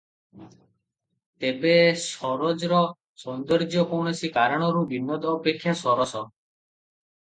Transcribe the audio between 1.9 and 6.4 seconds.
ସରୋଜର ସୌନ୍ଦର୍ଯ୍ୟ କୌଣସି କାରଣରୁ ବିନୋଦ ଅପେକ୍ଷା ସରସ।